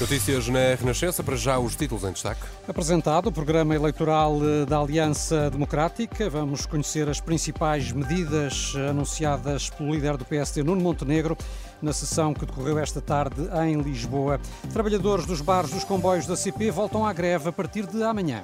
Notícias 0.00 0.48
na 0.48 0.74
Renascença, 0.78 1.22
para 1.22 1.36
já 1.36 1.56
os 1.58 1.76
títulos 1.76 2.02
em 2.02 2.12
destaque. 2.12 2.42
Apresentado 2.66 3.28
o 3.28 3.32
programa 3.32 3.74
eleitoral 3.76 4.38
eh, 4.42 4.66
da 4.66 4.78
Aliança 4.78 5.48
Democrática, 5.50 6.28
vamos 6.28 6.66
conhecer 6.66 7.08
as 7.08 7.20
principais 7.20 7.92
medidas 7.92 8.74
anunciadas 8.90 9.70
pelo 9.70 9.94
líder 9.94 10.16
do 10.16 10.24
PSD, 10.24 10.64
Nuno 10.64 10.82
Montenegro, 10.82 11.38
na 11.80 11.92
sessão 11.92 12.34
que 12.34 12.44
decorreu 12.44 12.78
esta 12.78 13.00
tarde 13.00 13.48
em 13.64 13.80
Lisboa. 13.80 14.40
Trabalhadores 14.72 15.26
dos 15.26 15.40
bares 15.40 15.70
dos 15.70 15.84
comboios 15.84 16.26
da 16.26 16.36
CP 16.36 16.72
voltam 16.72 17.06
à 17.06 17.12
greve 17.12 17.48
a 17.48 17.52
partir 17.52 17.86
de 17.86 18.02
amanhã. 18.02 18.42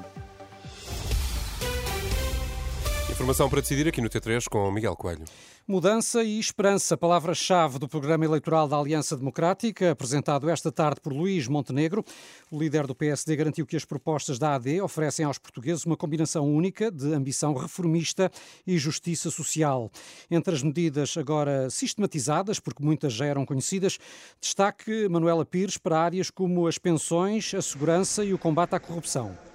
Informação 3.20 3.50
para 3.50 3.60
decidir 3.60 3.86
aqui 3.86 4.00
no 4.00 4.08
T3 4.08 4.48
com 4.48 4.70
Miguel 4.70 4.96
Coelho. 4.96 5.26
Mudança 5.68 6.24
e 6.24 6.40
esperança, 6.40 6.96
palavra-chave 6.96 7.78
do 7.78 7.86
programa 7.86 8.24
eleitoral 8.24 8.66
da 8.66 8.78
Aliança 8.78 9.14
Democrática, 9.14 9.90
apresentado 9.90 10.48
esta 10.48 10.72
tarde 10.72 11.02
por 11.02 11.12
Luís 11.12 11.46
Montenegro. 11.46 12.02
O 12.50 12.58
líder 12.58 12.86
do 12.86 12.94
PSD 12.94 13.36
garantiu 13.36 13.66
que 13.66 13.76
as 13.76 13.84
propostas 13.84 14.38
da 14.38 14.54
AD 14.54 14.80
oferecem 14.80 15.26
aos 15.26 15.36
portugueses 15.36 15.84
uma 15.84 15.98
combinação 15.98 16.48
única 16.50 16.90
de 16.90 17.12
ambição 17.12 17.52
reformista 17.52 18.32
e 18.66 18.78
justiça 18.78 19.30
social. 19.30 19.92
Entre 20.30 20.54
as 20.54 20.62
medidas 20.62 21.14
agora 21.18 21.68
sistematizadas, 21.68 22.58
porque 22.58 22.82
muitas 22.82 23.12
já 23.12 23.26
eram 23.26 23.44
conhecidas, 23.44 23.98
destaque 24.40 25.06
Manuela 25.10 25.44
Pires 25.44 25.76
para 25.76 26.00
áreas 26.00 26.30
como 26.30 26.66
as 26.66 26.78
pensões, 26.78 27.52
a 27.52 27.60
segurança 27.60 28.24
e 28.24 28.32
o 28.32 28.38
combate 28.38 28.74
à 28.74 28.80
corrupção. 28.80 29.49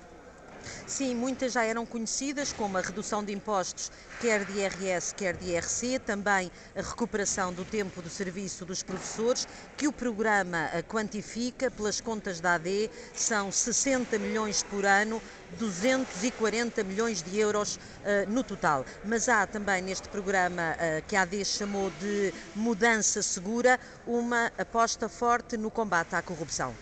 Sim, 0.87 1.15
muitas 1.15 1.53
já 1.53 1.63
eram 1.63 1.85
conhecidas, 1.85 2.53
como 2.53 2.77
a 2.77 2.81
redução 2.81 3.23
de 3.23 3.33
impostos, 3.33 3.91
quer 4.19 4.45
de 4.45 4.59
IRS, 4.59 5.13
quer 5.13 5.35
de 5.35 5.51
IRC, 5.51 5.99
também 5.99 6.51
a 6.75 6.81
recuperação 6.81 7.53
do 7.53 7.65
tempo 7.65 8.01
de 8.01 8.09
serviço 8.09 8.65
dos 8.65 8.83
professores, 8.83 9.47
que 9.77 9.87
o 9.87 9.91
programa 9.91 10.69
quantifica 10.87 11.69
pelas 11.71 12.01
contas 12.01 12.39
da 12.39 12.55
AD, 12.55 12.89
são 13.13 13.51
60 13.51 14.17
milhões 14.19 14.63
por 14.63 14.85
ano, 14.85 15.21
240 15.59 16.83
milhões 16.83 17.21
de 17.21 17.39
euros 17.39 17.75
uh, 17.75 18.29
no 18.29 18.43
total. 18.43 18.85
Mas 19.03 19.29
há 19.29 19.45
também 19.45 19.81
neste 19.81 20.09
programa 20.09 20.75
uh, 20.75 21.05
que 21.07 21.15
a 21.15 21.21
AD 21.21 21.45
chamou 21.45 21.91
de 21.99 22.33
mudança 22.55 23.21
segura, 23.21 23.79
uma 24.05 24.51
aposta 24.57 25.07
forte 25.07 25.57
no 25.57 25.69
combate 25.69 26.15
à 26.15 26.21
corrupção. 26.21 26.73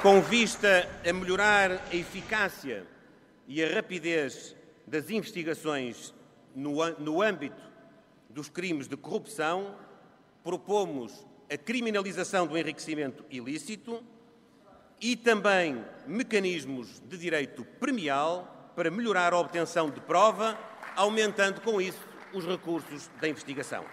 Com 0.00 0.20
vista 0.20 0.88
a 1.06 1.12
melhorar 1.12 1.72
a 1.90 1.94
eficácia 1.94 2.84
e 3.46 3.62
a 3.62 3.74
rapidez 3.74 4.56
das 4.86 5.10
investigações 5.10 6.14
no, 6.54 6.88
no 6.98 7.22
âmbito 7.22 7.62
dos 8.28 8.48
crimes 8.48 8.88
de 8.88 8.96
corrupção, 8.96 9.76
propomos 10.42 11.26
a 11.52 11.56
criminalização 11.56 12.46
do 12.46 12.56
enriquecimento 12.56 13.24
ilícito 13.30 14.02
e 15.00 15.16
também 15.16 15.84
mecanismos 16.06 17.00
de 17.00 17.18
direito 17.18 17.64
premial 17.78 18.72
para 18.74 18.90
melhorar 18.90 19.32
a 19.32 19.38
obtenção 19.38 19.90
de 19.90 20.00
prova, 20.00 20.58
aumentando 20.96 21.60
com 21.60 21.80
isso 21.80 22.00
os 22.32 22.46
recursos 22.46 23.10
da 23.20 23.28
investigação. 23.28 23.84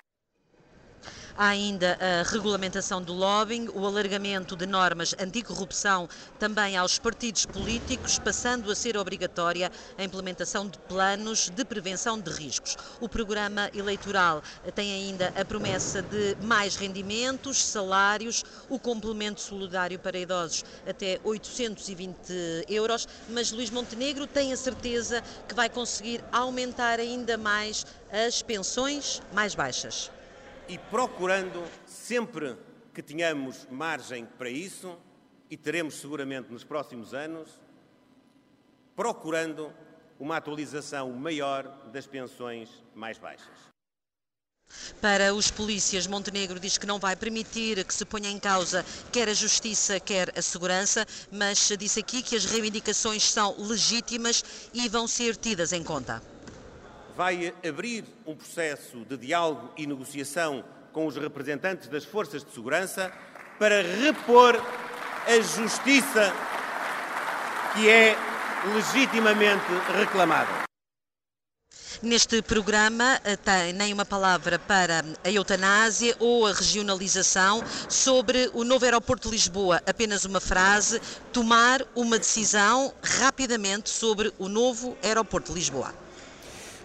Há 1.41 1.47
ainda 1.51 1.97
a 2.01 2.29
regulamentação 2.29 3.01
do 3.01 3.13
lobbying, 3.13 3.69
o 3.73 3.87
alargamento 3.87 4.57
de 4.57 4.65
normas 4.65 5.15
anticorrupção 5.17 6.05
também 6.37 6.75
aos 6.75 6.99
partidos 6.99 7.45
políticos, 7.45 8.19
passando 8.19 8.69
a 8.69 8.75
ser 8.75 8.97
obrigatória 8.97 9.71
a 9.97 10.03
implementação 10.03 10.67
de 10.67 10.77
planos 10.79 11.47
de 11.47 11.63
prevenção 11.63 12.19
de 12.19 12.29
riscos. 12.29 12.75
O 12.99 13.07
programa 13.07 13.69
eleitoral 13.73 14.41
tem 14.75 14.91
ainda 14.91 15.31
a 15.33 15.45
promessa 15.45 16.01
de 16.01 16.35
mais 16.41 16.75
rendimentos, 16.75 17.63
salários, 17.63 18.43
o 18.67 18.77
complemento 18.77 19.39
solidário 19.39 19.97
para 19.97 20.19
idosos 20.19 20.65
até 20.85 21.21
820 21.23 22.17
euros, 22.67 23.07
mas 23.29 23.49
Luís 23.49 23.69
Montenegro 23.69 24.27
tem 24.27 24.51
a 24.51 24.57
certeza 24.57 25.23
que 25.47 25.55
vai 25.55 25.69
conseguir 25.69 26.21
aumentar 26.33 26.99
ainda 26.99 27.37
mais 27.37 27.85
as 28.11 28.41
pensões 28.41 29.21
mais 29.31 29.55
baixas 29.55 30.11
e 30.69 30.77
procurando 30.77 31.63
sempre 31.87 32.55
que 32.93 33.01
tenhamos 33.01 33.67
margem 33.71 34.25
para 34.37 34.49
isso, 34.49 34.97
e 35.49 35.57
teremos 35.57 35.95
seguramente 35.95 36.51
nos 36.51 36.63
próximos 36.63 37.11
anos, 37.11 37.59
procurando 38.95 39.73
uma 40.19 40.37
atualização 40.37 41.11
maior 41.11 41.63
das 41.91 42.05
pensões 42.05 42.69
mais 42.93 43.17
baixas. 43.17 43.69
Para 45.01 45.33
os 45.33 45.49
polícias, 45.49 46.05
Montenegro 46.05 46.59
diz 46.59 46.77
que 46.77 46.85
não 46.85 46.99
vai 46.99 47.15
permitir 47.15 47.83
que 47.83 47.93
se 47.93 48.05
ponha 48.05 48.29
em 48.29 48.37
causa 48.37 48.85
quer 49.11 49.27
a 49.27 49.33
justiça, 49.33 49.99
quer 49.99 50.31
a 50.37 50.41
segurança, 50.43 51.07
mas 51.31 51.71
disse 51.79 51.99
aqui 51.99 52.21
que 52.21 52.35
as 52.35 52.45
reivindicações 52.45 53.23
são 53.23 53.55
legítimas 53.57 54.69
e 54.71 54.87
vão 54.87 55.07
ser 55.07 55.35
tidas 55.35 55.73
em 55.73 55.83
conta 55.83 56.21
vai 57.19 57.53
abrir 57.67 58.05
um 58.25 58.33
processo 58.33 59.03
de 59.03 59.17
diálogo 59.17 59.73
e 59.75 59.85
negociação 59.85 60.63
com 60.93 61.05
os 61.05 61.17
representantes 61.17 61.89
das 61.89 62.05
forças 62.05 62.45
de 62.45 62.53
segurança 62.53 63.11
para 63.59 63.81
repor 63.81 64.55
a 65.27 65.41
justiça 65.41 66.33
que 67.73 67.89
é 67.89 68.15
legitimamente 68.73 69.65
reclamada. 69.97 70.63
Neste 72.01 72.41
programa 72.41 73.19
eh, 73.25 73.35
tem 73.35 73.73
nem 73.73 73.91
uma 73.91 74.05
palavra 74.05 74.57
para 74.57 75.03
a 75.21 75.29
eutanásia 75.29 76.15
ou 76.19 76.47
a 76.47 76.53
regionalização 76.53 77.61
sobre 77.89 78.49
o 78.53 78.63
novo 78.63 78.85
aeroporto 78.85 79.27
de 79.27 79.35
Lisboa, 79.35 79.83
apenas 79.85 80.23
uma 80.23 80.39
frase: 80.39 81.01
tomar 81.33 81.85
uma 81.93 82.17
decisão 82.17 82.93
rapidamente 83.03 83.89
sobre 83.89 84.31
o 84.39 84.47
novo 84.47 84.97
aeroporto 85.03 85.51
de 85.51 85.59
Lisboa. 85.59 85.93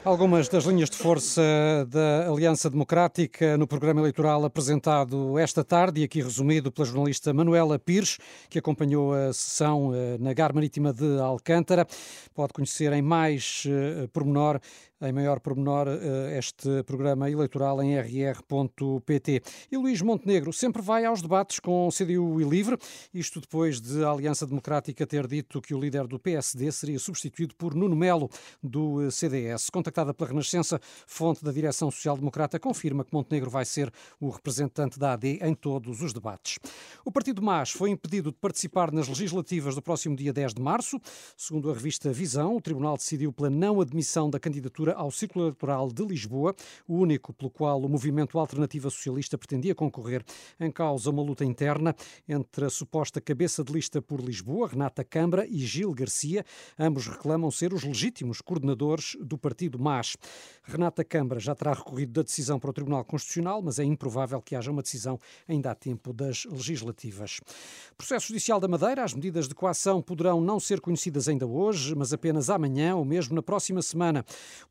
Algumas 0.04 0.50
das 0.50 0.64
linhas 0.64 0.90
de 0.90 0.98
força 0.98 1.40
da 1.88 2.28
Aliança 2.28 2.68
Democrática 2.68 3.56
no 3.56 3.66
programa 3.66 4.02
eleitoral 4.02 4.44
apresentado 4.44 5.38
esta 5.38 5.64
tarde 5.64 6.02
e 6.02 6.04
aqui 6.04 6.20
resumido 6.20 6.70
pela 6.70 6.86
jornalista 6.86 7.32
Manuela 7.32 7.78
Pires, 7.78 8.18
que 8.50 8.58
acompanhou 8.58 9.14
a 9.14 9.32
sessão 9.32 9.94
eh, 9.94 10.18
na 10.20 10.34
Gar 10.34 10.54
Marítima 10.54 10.92
de 10.92 11.18
Alcântara. 11.18 11.86
Pode 12.34 12.52
conhecer 12.52 12.92
em 12.92 13.00
mais 13.00 13.64
eh, 13.66 14.06
pormenor 14.12 14.60
em 15.04 15.12
maior 15.12 15.40
pormenor 15.40 15.86
eh, 15.88 16.38
este 16.38 16.82
programa 16.84 17.30
eleitoral 17.30 17.82
em 17.82 17.96
rr.pt. 17.98 19.42
E 19.70 19.76
Luís 19.76 20.00
Montenegro 20.00 20.52
sempre 20.52 20.80
vai 20.80 21.04
aos 21.04 21.20
debates 21.20 21.60
com 21.60 21.88
CDU 21.90 22.40
e 22.40 22.44
Livre, 22.44 22.78
isto 23.12 23.40
depois 23.40 23.80
de 23.80 24.02
a 24.04 24.10
Aliança 24.10 24.46
Democrática 24.46 25.06
ter 25.06 25.26
dito 25.26 25.60
que 25.60 25.74
o 25.74 25.80
líder 25.80 26.06
do 26.06 26.18
PSD 26.18 26.70
seria 26.72 26.98
substituído 26.98 27.54
por 27.54 27.74
Nuno 27.74 27.94
Melo, 27.94 28.30
do 28.62 29.02
eh, 29.02 29.10
CDS. 29.10 29.68
Contactada 29.70 30.14
pela 30.14 30.30
Renascença, 30.30 30.80
fonte 31.06 31.44
da 31.44 31.52
direção 31.52 31.90
social-democrata 31.90 32.58
confirma 32.58 33.04
que 33.04 33.12
Montenegro 33.12 33.50
vai 33.50 33.64
ser 33.64 33.92
o 34.18 34.30
representante 34.30 34.98
da 34.98 35.12
AD 35.12 35.40
em 35.42 35.54
todos 35.54 36.00
os 36.00 36.12
debates. 36.12 36.58
O 37.04 37.12
Partido 37.12 37.42
MAS 37.42 37.70
foi 37.70 37.90
impedido 37.90 38.30
de 38.30 38.38
participar 38.38 38.90
nas 38.90 39.08
legislativas 39.08 39.74
do 39.74 39.82
próximo 39.82 40.16
dia 40.16 40.32
10 40.32 40.54
de 40.54 40.62
março. 40.62 40.98
Segundo 41.36 41.70
a 41.70 41.74
revista 41.74 42.12
Visão, 42.12 42.56
o 42.56 42.60
Tribunal 42.60 42.96
decidiu 42.96 43.32
pela 43.32 43.50
não 43.50 43.80
admissão 43.80 44.30
da 44.30 44.40
candidatura 44.40 44.93
ao 44.94 45.10
Círculo 45.10 45.46
Eleitoral 45.46 45.92
de 45.92 46.04
Lisboa, 46.04 46.54
o 46.86 46.94
único 46.96 47.32
pelo 47.32 47.50
qual 47.50 47.80
o 47.82 47.88
movimento 47.88 48.38
Alternativa 48.38 48.90
Socialista 48.90 49.36
pretendia 49.36 49.74
concorrer. 49.74 50.24
Em 50.58 50.70
causa 50.70 51.10
uma 51.10 51.22
luta 51.22 51.44
interna 51.44 51.94
entre 52.28 52.64
a 52.64 52.70
suposta 52.70 53.20
cabeça 53.20 53.62
de 53.64 53.72
lista 53.72 54.00
por 54.00 54.20
Lisboa, 54.20 54.68
Renata 54.68 55.04
Câmara, 55.04 55.46
e 55.46 55.58
Gil 55.58 55.92
Garcia. 55.92 56.44
Ambos 56.78 57.06
reclamam 57.06 57.50
ser 57.50 57.72
os 57.72 57.84
legítimos 57.84 58.40
coordenadores 58.40 59.16
do 59.20 59.36
partido 59.36 59.78
MAS. 59.78 60.16
Renata 60.62 61.04
Câmara 61.04 61.40
já 61.40 61.54
terá 61.54 61.72
recorrido 61.72 62.12
da 62.12 62.22
decisão 62.22 62.58
para 62.58 62.70
o 62.70 62.72
Tribunal 62.72 63.04
Constitucional, 63.04 63.60
mas 63.62 63.78
é 63.78 63.84
improvável 63.84 64.40
que 64.40 64.54
haja 64.54 64.70
uma 64.70 64.82
decisão 64.82 65.18
ainda 65.48 65.70
a 65.70 65.74
tempo 65.74 66.12
das 66.12 66.44
legislativas. 66.44 67.40
Processo 67.96 68.28
Judicial 68.28 68.60
da 68.60 68.68
Madeira, 68.68 69.04
as 69.04 69.14
medidas 69.14 69.48
de 69.48 69.54
coação 69.54 70.00
poderão 70.00 70.40
não 70.40 70.58
ser 70.58 70.80
conhecidas 70.80 71.28
ainda 71.28 71.46
hoje, 71.46 71.94
mas 71.94 72.12
apenas 72.12 72.50
amanhã 72.50 72.96
ou 72.96 73.04
mesmo 73.04 73.34
na 73.34 73.42
próxima 73.42 73.82
semana. 73.82 74.24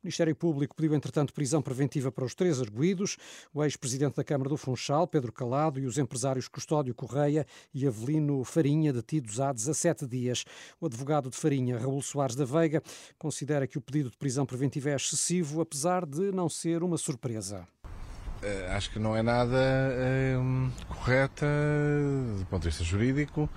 O 0.04 0.06
Ministério 0.06 0.36
Público 0.36 0.76
pediu, 0.76 0.94
entretanto, 0.94 1.32
prisão 1.32 1.62
preventiva 1.62 2.12
para 2.12 2.26
os 2.26 2.34
três 2.34 2.60
arguídos, 2.60 3.16
o 3.54 3.64
ex-presidente 3.64 4.16
da 4.16 4.22
Câmara 4.22 4.50
do 4.50 4.56
Funchal, 4.58 5.06
Pedro 5.06 5.32
Calado, 5.32 5.80
e 5.80 5.86
os 5.86 5.96
empresários 5.96 6.46
Custódio 6.46 6.94
Correia 6.94 7.46
e 7.72 7.86
Avelino 7.86 8.44
Farinha, 8.44 8.92
detidos 8.92 9.40
há 9.40 9.50
17 9.50 10.06
dias. 10.06 10.44
O 10.78 10.84
advogado 10.84 11.30
de 11.30 11.36
Farinha, 11.38 11.78
Raul 11.78 12.02
Soares 12.02 12.36
da 12.36 12.44
Veiga, 12.44 12.82
considera 13.18 13.66
que 13.66 13.78
o 13.78 13.80
pedido 13.80 14.10
de 14.10 14.18
prisão 14.18 14.44
preventiva 14.44 14.90
é 14.90 14.94
excessivo, 14.94 15.62
apesar 15.62 16.04
de 16.04 16.30
não 16.32 16.50
ser 16.50 16.82
uma 16.82 16.98
surpresa. 16.98 17.66
Uh, 18.42 18.72
acho 18.72 18.90
que 18.90 18.98
não 18.98 19.16
é 19.16 19.22
nada 19.22 19.56
uh, 19.56 20.84
correta 20.86 21.46
do 22.40 22.44
ponto 22.44 22.60
de 22.60 22.68
vista 22.68 22.84
jurídico. 22.84 23.48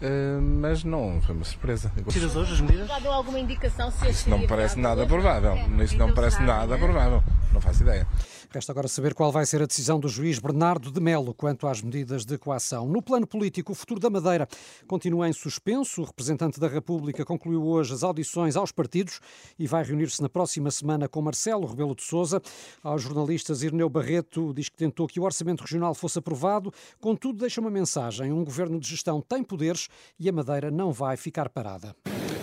Uh, 0.00 0.40
mas 0.40 0.84
não 0.84 1.20
foi 1.20 1.34
uma 1.34 1.44
surpresa. 1.44 1.90
Tiras 2.08 2.36
hoje 2.36 2.52
as 2.52 2.60
medidas? 2.60 2.86
Já 2.86 2.98
deu 3.00 3.12
alguma 3.12 3.38
indicação 3.40 3.90
se 3.90 4.08
Isso 4.08 4.30
não 4.30 4.38
me 4.38 4.46
parece 4.46 4.78
nada 4.78 5.04
provável. 5.04 5.52
É, 5.52 5.84
Isso 5.84 5.96
não 5.96 6.08
me 6.08 6.14
parece 6.14 6.40
nada 6.40 6.78
provável. 6.78 7.22
Não 7.52 7.60
faço 7.60 7.82
ideia. 7.82 8.06
Resta 8.50 8.72
agora 8.72 8.88
saber 8.88 9.12
qual 9.12 9.30
vai 9.30 9.44
ser 9.44 9.60
a 9.60 9.66
decisão 9.66 10.00
do 10.00 10.08
juiz 10.08 10.38
Bernardo 10.38 10.90
de 10.90 10.98
Melo 11.00 11.34
quanto 11.34 11.66
às 11.66 11.82
medidas 11.82 12.24
de 12.24 12.38
coação. 12.38 12.88
No 12.88 13.02
plano 13.02 13.26
político, 13.26 13.72
o 13.72 13.74
futuro 13.74 14.00
da 14.00 14.08
Madeira 14.08 14.48
continua 14.86 15.28
em 15.28 15.34
suspenso. 15.34 16.00
O 16.00 16.04
representante 16.06 16.58
da 16.58 16.66
República 16.66 17.26
concluiu 17.26 17.62
hoje 17.62 17.92
as 17.92 18.02
audições 18.02 18.56
aos 18.56 18.72
partidos 18.72 19.20
e 19.58 19.66
vai 19.66 19.84
reunir-se 19.84 20.22
na 20.22 20.30
próxima 20.30 20.70
semana 20.70 21.06
com 21.06 21.20
Marcelo 21.20 21.66
Rebelo 21.66 21.94
de 21.94 22.02
Sousa. 22.02 22.40
Aos 22.82 23.02
jornalistas, 23.02 23.62
Irneu 23.62 23.90
Barreto 23.90 24.54
diz 24.54 24.70
que 24.70 24.76
tentou 24.78 25.06
que 25.06 25.20
o 25.20 25.24
orçamento 25.24 25.60
regional 25.60 25.94
fosse 25.94 26.18
aprovado, 26.18 26.72
contudo 26.98 27.40
deixa 27.40 27.60
uma 27.60 27.70
mensagem. 27.70 28.32
Um 28.32 28.44
governo 28.44 28.80
de 28.80 28.88
gestão 28.88 29.20
tem 29.20 29.44
poderes 29.44 29.88
e 30.18 30.26
a 30.26 30.32
Madeira 30.32 30.70
não 30.70 30.90
vai 30.90 31.18
ficar 31.18 31.50
parada. 31.50 31.94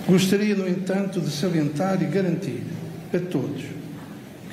Gostaria, 0.08 0.56
no 0.56 0.70
entanto, 0.70 1.20
de 1.20 1.32
salientar 1.32 2.04
e 2.04 2.06
garantir 2.06 2.64
a 3.12 3.20
todos 3.20 3.85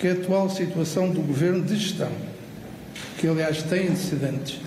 que 0.02 0.08
a 0.08 0.14
atual 0.14 0.50
situação 0.50 1.10
do 1.10 1.20
governo 1.20 1.62
de 1.62 1.76
gestão, 1.76 2.10
que 3.18 3.28
aliás 3.28 3.62
tem 3.62 3.86
antecedentes 3.86 4.60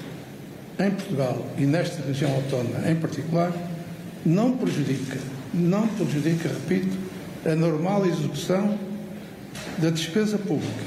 em 0.80 0.90
Portugal 0.92 1.46
e 1.58 1.66
nesta 1.66 2.02
região 2.08 2.34
autónoma 2.34 2.90
em 2.90 2.96
particular, 2.96 3.52
não 4.26 4.56
prejudica, 4.56 5.18
não 5.54 5.90
prejudica, 5.90 6.48
repito, 6.48 6.96
a 7.46 7.54
normal 7.54 8.06
execução 8.06 8.80
da 9.78 9.90
despesa 9.90 10.38
pública, 10.38 10.86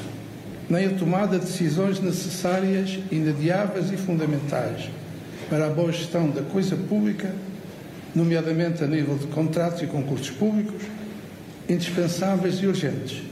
nem 0.67 0.87
a 0.87 0.91
tomada 0.95 1.39
de 1.39 1.45
decisões 1.45 2.01
necessárias, 2.01 2.99
inadiáveis 3.13 3.93
e 3.93 3.99
fundamentais 3.99 4.89
para 5.51 5.67
a 5.67 5.71
boa 5.71 5.93
gestão 5.93 6.31
da 6.31 6.41
coisa 6.41 6.75
pública, 6.75 7.35
nomeadamente 8.15 8.83
a 8.83 8.87
nível 8.87 9.19
de 9.19 9.27
contratos 9.27 9.83
e 9.83 9.87
concursos 9.87 10.31
públicos, 10.31 10.83
indispensáveis 11.69 12.63
e 12.63 12.67
urgentes 12.67 13.28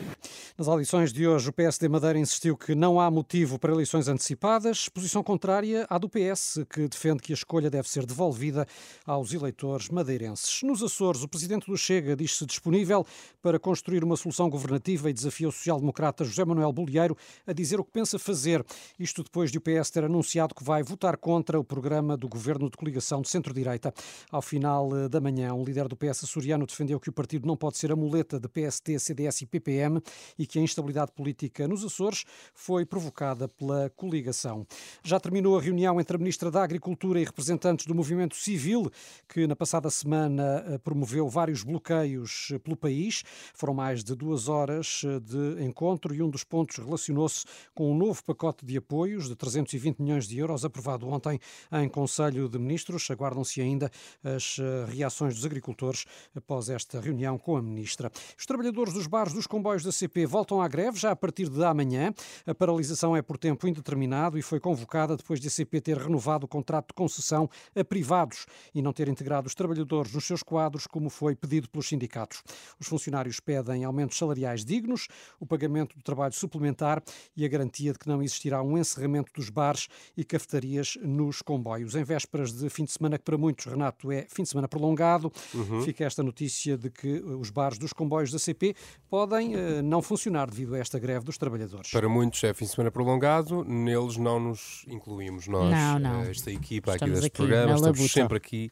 nas 0.58 0.68
audições 0.68 1.12
de 1.12 1.28
hoje, 1.28 1.50
o 1.50 1.52
PSD 1.52 1.86
Madeira 1.86 2.18
insistiu 2.18 2.56
que 2.56 2.74
não 2.74 2.98
há 2.98 3.10
motivo 3.10 3.58
para 3.58 3.74
eleições 3.74 4.08
antecipadas, 4.08 4.88
posição 4.88 5.22
contrária 5.22 5.86
à 5.90 5.98
do 5.98 6.08
PS, 6.08 6.60
que 6.70 6.88
defende 6.88 7.22
que 7.22 7.30
a 7.30 7.34
escolha 7.34 7.68
deve 7.68 7.86
ser 7.86 8.06
devolvida 8.06 8.66
aos 9.04 9.34
eleitores 9.34 9.90
madeirenses. 9.90 10.62
Nos 10.62 10.82
Açores, 10.82 11.22
o 11.22 11.28
presidente 11.28 11.66
do 11.66 11.76
Chega 11.76 12.16
diz-se 12.16 12.46
disponível 12.46 13.06
para 13.42 13.58
construir 13.58 14.02
uma 14.02 14.16
solução 14.16 14.48
governativa 14.48 15.10
e 15.10 15.12
desafia 15.12 15.46
o 15.46 15.52
social-democrata 15.52 16.24
José 16.24 16.42
Manuel 16.42 16.72
Bolieiro 16.72 17.14
a 17.46 17.52
dizer 17.52 17.78
o 17.78 17.84
que 17.84 17.92
pensa 17.92 18.18
fazer. 18.18 18.64
Isto 18.98 19.22
depois 19.22 19.52
de 19.52 19.58
o 19.58 19.60
PS 19.60 19.90
ter 19.90 20.04
anunciado 20.04 20.54
que 20.54 20.64
vai 20.64 20.82
votar 20.82 21.18
contra 21.18 21.60
o 21.60 21.64
programa 21.64 22.16
do 22.16 22.30
governo 22.30 22.70
de 22.70 22.78
coligação 22.78 23.20
de 23.20 23.28
centro-direita. 23.28 23.92
Ao 24.30 24.40
final 24.40 24.88
eh, 24.96 25.08
da 25.10 25.20
manhã, 25.20 25.52
um 25.52 25.62
líder 25.62 25.86
do 25.86 25.96
PS 25.96 26.24
açoriano 26.24 26.64
defendeu 26.66 26.98
que 26.98 27.10
o 27.10 27.12
partido 27.12 27.46
não 27.46 27.58
pode 27.58 27.76
ser 27.76 27.92
a 27.92 27.96
muleta 27.96 28.40
de 28.40 28.48
PST, 28.48 28.98
CDS 28.98 29.42
e 29.42 29.46
PPM 29.46 30.00
e 30.38 30.45
que 30.46 30.58
a 30.58 30.62
instabilidade 30.62 31.12
política 31.12 31.66
nos 31.68 31.84
Açores 31.84 32.24
foi 32.54 32.84
provocada 32.84 33.48
pela 33.48 33.90
coligação. 33.90 34.66
Já 35.02 35.18
terminou 35.18 35.58
a 35.58 35.60
reunião 35.60 36.00
entre 36.00 36.16
a 36.16 36.18
Ministra 36.18 36.50
da 36.50 36.62
Agricultura 36.62 37.20
e 37.20 37.24
representantes 37.24 37.86
do 37.86 37.94
movimento 37.94 38.36
civil, 38.36 38.90
que 39.28 39.46
na 39.46 39.56
passada 39.56 39.90
semana 39.90 40.64
eh, 40.66 40.78
promoveu 40.78 41.28
vários 41.28 41.62
bloqueios 41.62 42.48
eh, 42.52 42.58
pelo 42.58 42.76
país. 42.76 43.22
Foram 43.54 43.74
mais 43.74 44.04
de 44.04 44.14
duas 44.14 44.48
horas 44.48 45.02
eh, 45.04 45.20
de 45.20 45.64
encontro 45.64 46.14
e 46.14 46.22
um 46.22 46.28
dos 46.30 46.44
pontos 46.44 46.76
relacionou-se 46.76 47.44
com 47.74 47.90
um 47.92 47.96
novo 47.96 48.22
pacote 48.24 48.64
de 48.64 48.76
apoios 48.76 49.28
de 49.28 49.34
320 49.34 49.98
milhões 49.98 50.26
de 50.26 50.38
euros 50.38 50.64
aprovado 50.64 51.08
ontem 51.08 51.38
em 51.72 51.88
Conselho 51.88 52.48
de 52.48 52.58
Ministros. 52.58 53.10
Aguardam-se 53.10 53.60
ainda 53.60 53.90
as 54.22 54.58
reações 54.88 55.34
dos 55.34 55.44
agricultores 55.44 56.04
após 56.34 56.68
esta 56.68 57.00
reunião 57.00 57.38
com 57.38 57.56
a 57.56 57.62
Ministra. 57.62 58.10
Os 58.38 58.46
trabalhadores 58.46 58.92
dos 58.92 59.06
bares 59.06 59.32
dos 59.32 59.46
comboios 59.46 59.82
da 59.82 59.92
CP 59.92 60.26
voltam 60.36 60.60
à 60.60 60.68
greve 60.68 60.98
já 60.98 61.12
a 61.12 61.16
partir 61.16 61.48
de 61.48 61.64
amanhã. 61.64 62.12
A 62.46 62.54
paralisação 62.54 63.16
é 63.16 63.22
por 63.22 63.38
tempo 63.38 63.66
indeterminado 63.66 64.36
e 64.36 64.42
foi 64.42 64.60
convocada 64.60 65.16
depois 65.16 65.40
de 65.40 65.46
a 65.48 65.50
CP 65.50 65.80
ter 65.80 65.96
renovado 65.96 66.44
o 66.44 66.48
contrato 66.48 66.88
de 66.88 66.92
concessão 66.92 67.48
a 67.74 67.82
privados 67.82 68.44
e 68.74 68.82
não 68.82 68.92
ter 68.92 69.08
integrado 69.08 69.46
os 69.46 69.54
trabalhadores 69.54 70.12
nos 70.12 70.26
seus 70.26 70.42
quadros, 70.42 70.86
como 70.86 71.08
foi 71.08 71.34
pedido 71.34 71.70
pelos 71.70 71.88
sindicatos. 71.88 72.42
Os 72.78 72.86
funcionários 72.86 73.40
pedem 73.40 73.84
aumentos 73.84 74.18
salariais 74.18 74.62
dignos, 74.62 75.08
o 75.40 75.46
pagamento 75.46 75.96
do 75.96 76.02
trabalho 76.02 76.34
suplementar 76.34 77.02
e 77.34 77.42
a 77.42 77.48
garantia 77.48 77.94
de 77.94 77.98
que 77.98 78.06
não 78.06 78.22
existirá 78.22 78.62
um 78.62 78.76
encerramento 78.76 79.32
dos 79.34 79.48
bares 79.48 79.88
e 80.18 80.22
cafetarias 80.22 80.98
nos 81.00 81.40
comboios. 81.40 81.94
Em 81.94 82.04
vésperas 82.04 82.52
de 82.52 82.68
fim 82.68 82.84
de 82.84 82.92
semana, 82.92 83.16
que 83.16 83.24
para 83.24 83.38
muitos, 83.38 83.64
Renato, 83.64 84.12
é 84.12 84.26
fim 84.28 84.42
de 84.42 84.50
semana 84.50 84.68
prolongado, 84.68 85.32
uhum. 85.54 85.80
fica 85.80 86.04
esta 86.04 86.22
notícia 86.22 86.76
de 86.76 86.90
que 86.90 87.20
os 87.20 87.48
bares 87.48 87.78
dos 87.78 87.94
comboios 87.94 88.30
da 88.30 88.38
CP 88.38 88.76
podem 89.08 89.54
uh, 89.54 89.82
não 89.82 90.02
funcionar 90.02 90.25
funcionar 90.26 90.50
devido 90.50 90.74
a 90.74 90.78
esta 90.78 90.98
greve 90.98 91.24
dos 91.24 91.38
trabalhadores. 91.38 91.90
Para 91.90 92.08
muitos 92.08 92.42
é 92.42 92.52
fim 92.52 92.64
de 92.64 92.72
semana 92.72 92.90
prolongado, 92.90 93.64
neles 93.64 94.16
não 94.16 94.40
nos 94.40 94.84
incluímos 94.88 95.46
nós, 95.46 95.70
não, 95.70 95.98
não. 95.98 96.22
Eh, 96.22 96.30
esta 96.30 96.50
equipa 96.50 96.94
estamos 96.94 97.00
aqui 97.00 97.10
deste 97.10 97.26
aqui 97.26 97.36
programa, 97.36 97.74
estamos 97.74 98.12
sempre 98.12 98.36
aqui 98.36 98.70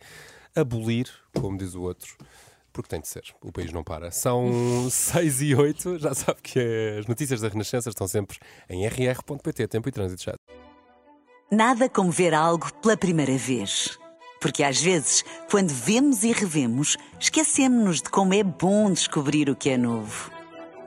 a 0.57 0.61
abolir, 0.61 1.09
como 1.33 1.57
diz 1.57 1.75
o 1.75 1.83
outro, 1.83 2.17
porque 2.73 2.89
tem 2.89 3.01
de 3.01 3.09
ser, 3.09 3.23
o 3.43 3.53
país 3.53 3.73
não 3.73 3.85
para. 3.85 4.11
São 4.11 4.51
6 4.91 5.43
e 5.43 5.55
8, 5.55 5.99
já 6.01 6.15
sabe 6.15 6.41
que 6.43 6.97
as 6.99 7.07
notícias 7.07 7.41
da 7.41 7.49
Renascença 7.49 7.89
estão 7.89 8.09
sempre 8.09 8.39
em 8.69 8.87
rr.pt, 8.87 9.69
tempo 9.69 9.89
e 9.89 9.93
trânsito 9.93 10.25
já. 10.25 10.35
Nada 11.51 11.89
como 11.89 12.11
ver 12.11 12.35
algo 12.35 12.73
pela 12.83 12.97
primeira 12.97 13.37
vez. 13.37 13.99
Porque 14.41 14.63
às 14.63 14.81
vezes, 14.81 15.25
quando 15.51 15.71
vemos 15.71 16.23
e 16.23 16.33
revemos, 16.33 16.99
esquecemos-nos 17.19 18.03
de 18.03 18.11
como 18.11 18.35
é 18.35 18.43
bom 18.43 18.93
descobrir 18.93 19.49
o 19.49 19.57
que 19.57 19.71
é 19.71 19.79
novo. 19.79 20.35